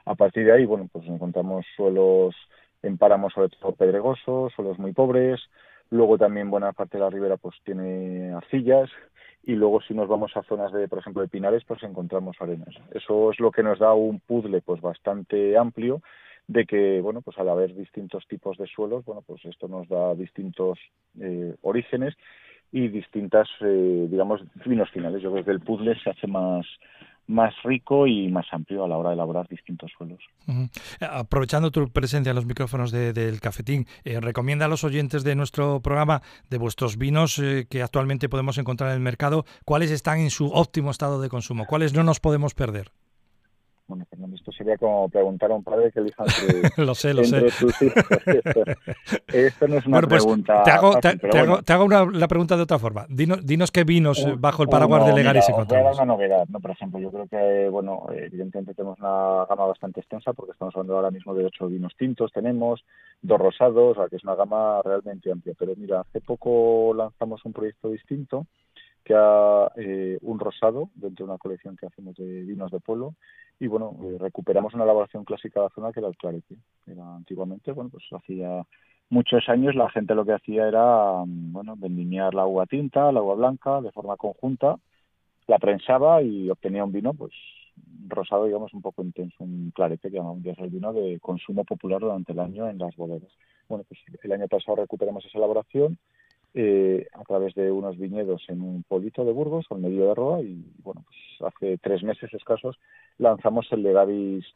[0.04, 2.34] A partir de ahí, bueno, pues encontramos suelos
[2.82, 5.40] en páramos sobre todo pedregosos, suelos muy pobres.
[5.90, 8.90] Luego también buena parte de la ribera pues tiene arcillas,
[9.46, 12.74] y luego si nos vamos a zonas de, por ejemplo, de pinares, pues encontramos arenas.
[12.92, 16.02] Eso es lo que nos da un puzzle pues bastante amplio
[16.48, 20.14] de que, bueno, pues al haber distintos tipos de suelos, bueno, pues esto nos da
[20.14, 20.78] distintos
[21.20, 22.14] eh, orígenes
[22.72, 25.22] y distintas, eh, digamos, finos finales.
[25.22, 26.66] Yo creo que el puzzle se hace más,
[27.26, 30.20] más rico y más amplio a la hora de elaborar distintos suelos.
[31.00, 35.80] Aprovechando tu presencia en los micrófonos del cafetín, eh, recomienda a los oyentes de nuestro
[35.80, 40.30] programa de vuestros vinos eh, que actualmente podemos encontrar en el mercado, cuáles están en
[40.30, 42.92] su óptimo estado de consumo, cuáles no nos podemos perder.
[43.88, 47.22] Bueno, Fernando, esto sería como preguntar a un padre que elija entre, lo sé, lo
[47.22, 47.46] sé.
[49.28, 50.62] Esto, no es una pues pregunta.
[50.64, 53.06] Te hago, te, hago, una, la pregunta de otra forma.
[53.08, 55.96] Dinos, dinos qué vinos bajo el paraguas de Legaris encontramos.
[55.96, 56.58] una novedad, ¿no?
[56.58, 60.96] Por ejemplo, yo creo que, bueno, evidentemente tenemos una gama bastante extensa porque estamos hablando
[60.96, 62.84] ahora mismo de ocho vinos tintos, tenemos
[63.22, 65.54] dos rosados, o sea, que es una gama realmente amplia.
[65.56, 68.46] Pero mira, hace poco lanzamos un proyecto distinto
[69.14, 73.14] eh, un rosado dentro de una colección que hacemos de vinos de pueblo.
[73.58, 76.56] Y bueno eh, recuperamos una elaboración clásica de la zona que era el clarete
[77.16, 78.64] antiguamente bueno pues hacía
[79.08, 83.20] muchos años la gente lo que hacía era mm, bueno vendimiar la agua tinta la
[83.20, 84.76] agua blanca de forma conjunta
[85.46, 87.32] la prensaba y obtenía un vino pues
[88.08, 92.32] rosado digamos un poco intenso un clarete que es el vino de consumo popular durante
[92.32, 93.30] el año en las bodegas.
[93.68, 95.98] Bueno pues el año pasado recuperamos esa elaboración
[96.58, 100.40] eh, a través de unos viñedos en un polito de Burgos, al medio de Roa,
[100.40, 102.78] y bueno, pues hace tres meses escasos
[103.18, 104.46] lanzamos el Legaris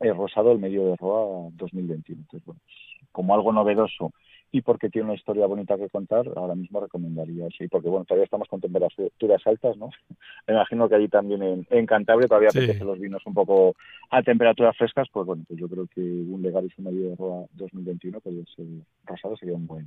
[0.00, 2.22] el rosado al medio de Roa 2021.
[2.22, 4.12] Entonces, bueno, pues, como algo novedoso
[4.50, 7.62] y porque tiene una historia bonita que contar, ahora mismo recomendaría eso.
[7.62, 9.90] Y porque, bueno, todavía estamos con temperaturas altas, ¿no?
[10.48, 12.66] Me imagino que allí también en, en Cantabria todavía sí.
[12.80, 13.76] los vinos un poco
[14.10, 18.20] a temperaturas frescas, pues bueno, pues yo creo que un Legaris medio de Roa 2021
[18.20, 18.66] podría ser
[19.04, 19.86] rosado, sería un buen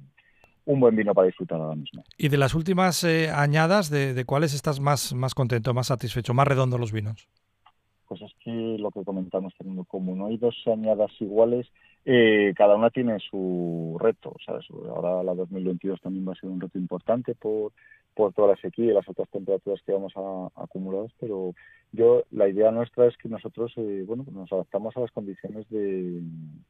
[0.66, 2.04] un buen vino para disfrutar ahora mismo.
[2.18, 6.48] Y de las últimas eh, añadas, ¿de, cuáles estás más, más contento, más satisfecho, más
[6.48, 7.28] redondos los vinos?
[8.08, 11.68] Pues es que lo que comentamos, teniendo como no hay dos añadas iguales,
[12.06, 14.36] eh, cada una tiene su reto.
[14.46, 14.66] ¿sabes?
[14.90, 17.72] Ahora la 2022 también va a ser un reto importante por,
[18.14, 21.54] por toda la sequía y las altas temperaturas que vamos a, acumular, pero
[21.92, 26.22] yo la idea nuestra es que nosotros eh, bueno nos adaptamos a las condiciones de,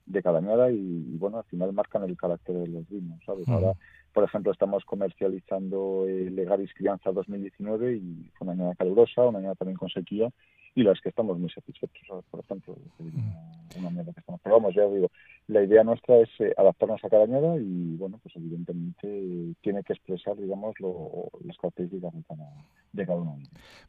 [0.05, 3.73] de cada añada y, bueno al final marcan el carácter de los vinos sabes ahora
[4.13, 9.55] por ejemplo estamos comercializando el Legaris Crianza 2019 y fue una añada calurosa una añada
[9.55, 10.29] también con sequía
[10.75, 12.75] y las que estamos muy satisfechos por ejemplo
[13.77, 15.09] una añada que estamos pero ya digo
[15.47, 19.93] la idea nuestra es eh, adaptarnos a cada añada y bueno pues evidentemente tiene que
[19.93, 22.49] expresar digamos lo, las características de cada,
[22.91, 23.37] de cada uno.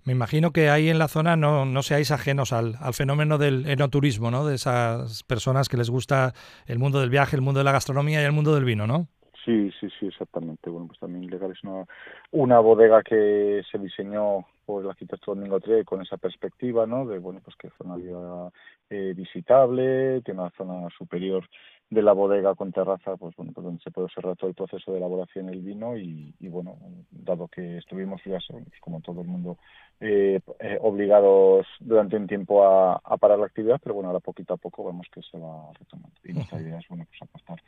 [0.05, 3.67] Me imagino que ahí en la zona no, no seáis ajenos al, al fenómeno del
[3.67, 6.35] enoturismo no de esas personas que les gusta
[6.67, 9.09] el mundo del viaje el mundo de la gastronomía y el mundo del vino no
[9.45, 10.71] Sí, sí, sí, exactamente.
[10.71, 11.85] Bueno, pues también Legal es una,
[12.31, 17.05] una bodega que se diseñó por el arquitecto Domingo Tre con esa perspectiva, ¿no?
[17.07, 18.51] De, bueno, pues que vida
[18.89, 21.47] eh, visitable, tiene una zona superior
[21.91, 24.93] de la bodega con terraza, pues bueno, pues donde se puede observar todo el proceso
[24.93, 26.77] de elaboración del vino y, y bueno,
[27.11, 29.59] dado que estuvimos ya, pues, como todo el mundo,
[30.01, 34.55] eh, eh, obligados durante un tiempo a, a, parar la actividad, pero bueno, ahora poquito
[34.55, 36.17] a poco vemos que se va retomando.
[36.25, 37.61] Y nuestra idea es, bueno, pues apostar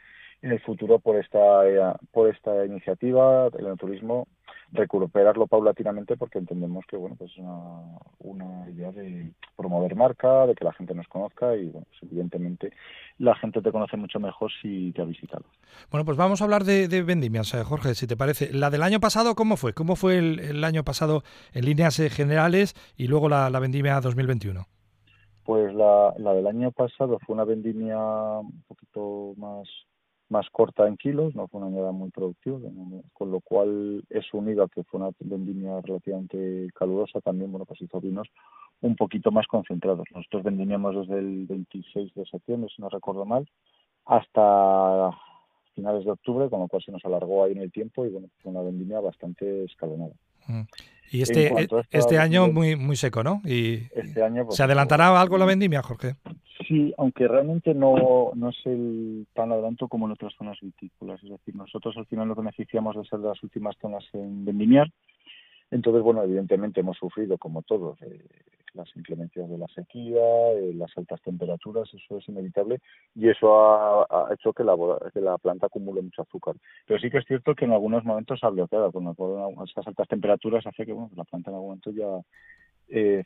[0.42, 4.26] en el futuro por esta, eh, por esta iniciativa, el turismo,
[4.72, 10.54] recuperarlo paulatinamente porque entendemos que bueno pues es una, una, idea de promover marca, de
[10.54, 12.72] que la gente nos conozca y bueno, pues evidentemente
[13.18, 15.44] la gente te conoce mucho mejor si te ha visitado.
[15.90, 18.52] Bueno, pues vamos a hablar de, de vendimias, eh, Jorge, si te parece.
[18.52, 19.72] La del año pasado, ¿cómo fue?
[19.72, 24.00] ¿Cómo fue el, el año pasado en líneas eh, generales y luego la, la vendimia
[24.00, 24.64] 2021?
[25.44, 29.68] Pues la, la del año pasado fue una vendimia un poquito más
[30.28, 32.58] más corta en kilos, no fue una añada muy productiva,
[33.12, 37.80] con lo cual eso unido a que fue una vendimia relativamente calurosa, también bueno pues
[37.80, 38.26] hizo vinos
[38.80, 40.04] un poquito más concentrados.
[40.12, 43.48] Nosotros vendimiamos desde el 26 de septiembre, si no recuerdo mal,
[44.06, 45.10] hasta
[45.74, 48.28] finales de octubre, con lo cual se nos alargó ahí en el tiempo y bueno,
[48.42, 50.12] fue una vendimia bastante escalonada.
[50.48, 50.62] Mm.
[51.12, 51.52] Y este,
[51.90, 53.40] este año muy muy seco, ¿no?
[53.44, 56.16] Y este año, pues, ¿Se adelantará algo la vendimia, Jorge?
[56.66, 61.22] Sí, aunque realmente no, no es el tan adelanto como en otras zonas vitícolas.
[61.22, 64.90] Es decir, nosotros al final nos beneficiamos de ser de las últimas zonas en vendimiar.
[65.70, 68.24] Entonces, bueno, evidentemente hemos sufrido, como todos, eh,
[68.74, 72.80] las inclemencias de la sequía, eh, las altas temperaturas, eso es inevitable,
[73.14, 74.76] y eso ha, hecho que la,
[75.12, 76.54] que la, planta acumule mucho azúcar.
[76.86, 79.08] Pero sí que es cierto que en algunos momentos ha bloqueado, con
[79.68, 82.20] esas altas temperaturas hace que bueno, la planta en algún momento ya
[82.88, 83.24] eh,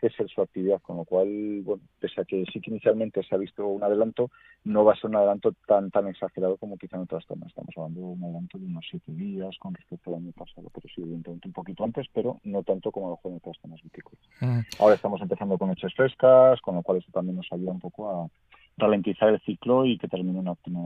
[0.00, 3.38] cese su actividad, con lo cual, bueno, pese a que sí que inicialmente se ha
[3.38, 4.30] visto un adelanto,
[4.64, 7.48] no va a ser un adelanto tan tan exagerado como quizá en otras zonas.
[7.48, 10.88] Estamos hablando de un adelanto de unos siete días con respecto al año pasado, pero
[10.94, 14.20] sí, evidentemente un poquito antes, pero no tanto como lo mejor en otras zonas vitícolas.
[14.40, 14.60] Mm.
[14.78, 18.10] Ahora estamos empezando con hechas frescas, con lo cual eso también nos ayuda un poco
[18.10, 18.28] a
[18.76, 20.80] ralentizar el ciclo y que termine una óptima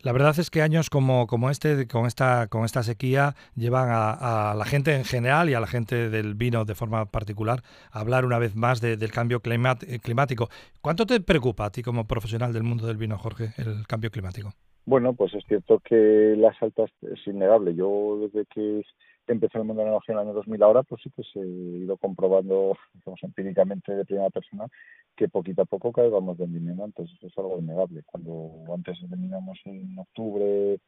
[0.00, 4.54] la verdad es que años como, como este, con esta, con esta sequía, llevan a,
[4.56, 8.24] la gente en general y a la gente del vino de forma particular a hablar
[8.24, 10.48] una vez más de, del cambio climático.
[10.80, 14.52] ¿Cuánto te preocupa a ti como profesional del mundo del vino, Jorge, el cambio climático?
[14.86, 17.74] Bueno, pues es cierto que las altas es innegable.
[17.74, 18.82] Yo desde que
[19.32, 21.40] empecé el mundo de la energía en el año 2000 ahora, pues sí que se
[21.40, 24.66] he ido comprobando digamos, empíricamente de primera persona
[25.16, 28.02] que poquito a poco cada vez vamos vendimiando, entonces eso es algo innegable.
[28.04, 30.78] Cuando antes vendimos en octubre,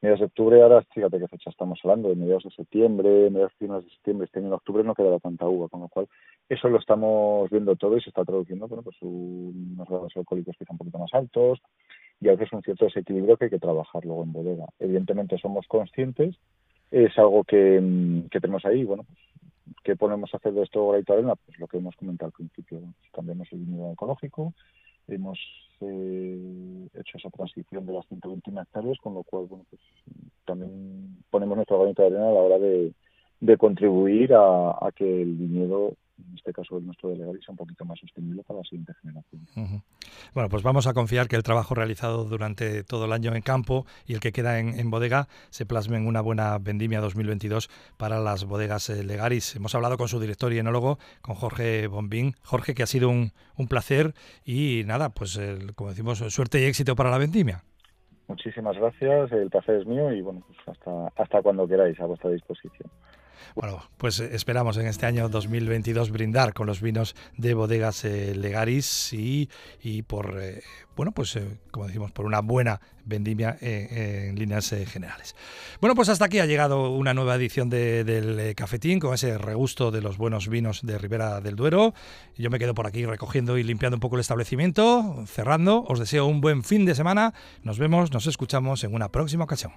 [0.00, 3.90] mediados de octubre, ahora fíjate qué fecha estamos hablando, de mediados de septiembre, mediados de
[3.90, 6.08] septiembre, este año en octubre no quedará tanta uva, con lo cual
[6.48, 10.72] eso lo estamos viendo todo y se está traduciendo, bueno, pues unos grados alcohólicos quizá
[10.72, 11.60] un poquito más altos
[12.20, 14.66] y a veces un cierto desequilibrio que hay que trabajar luego en bodega.
[14.78, 16.36] Evidentemente somos conscientes
[16.92, 18.84] es algo que, mm, que tenemos ahí.
[18.84, 19.18] Bueno, pues,
[19.82, 21.34] ¿qué podemos hacer de esto Granito Arena?
[21.34, 22.80] Pues lo que hemos comentado al principio.
[23.12, 24.52] cambiamos el vinilo ecológico,
[25.08, 25.38] hemos
[25.80, 29.80] eh, hecho esa transición de las 121 hectáreas, con lo cual, bueno, pues
[30.44, 32.92] también ponemos nuestro granito de arena a la hora de,
[33.40, 35.94] de contribuir a, a que el viñedo
[36.28, 39.46] en este caso el nuestro delegado, sea un poquito más sostenible para la siguiente generación.
[39.56, 39.82] Uh -huh.
[40.34, 43.86] Bueno, pues vamos a confiar que el trabajo realizado durante todo el año en campo
[44.06, 48.20] y el que queda en, en bodega se plasme en una buena vendimia 2022 para
[48.20, 49.56] las bodegas eh, Legaris.
[49.56, 52.34] Hemos hablado con su director y enólogo, con Jorge Bombín.
[52.42, 56.64] Jorge, que ha sido un, un placer y nada, pues el, como decimos, suerte y
[56.64, 57.64] éxito para la vendimia.
[58.28, 62.30] Muchísimas gracias, el placer es mío y bueno, pues hasta, hasta cuando queráis, a vuestra
[62.30, 62.90] disposición.
[63.54, 69.12] Bueno, pues esperamos en este año 2022 brindar con los vinos de bodegas eh, Legaris
[69.12, 69.48] y,
[69.82, 70.62] y por, eh,
[70.96, 75.34] bueno, pues eh, como decimos, por una buena vendimia en líneas eh, generales.
[75.80, 79.38] Bueno, pues hasta aquí ha llegado una nueva edición de, del eh, Cafetín con ese
[79.38, 81.94] regusto de los buenos vinos de Ribera del Duero.
[82.36, 85.84] Yo me quedo por aquí recogiendo y limpiando un poco el establecimiento, cerrando.
[85.88, 87.34] Os deseo un buen fin de semana.
[87.62, 89.72] Nos vemos, nos escuchamos en una próxima ocasión.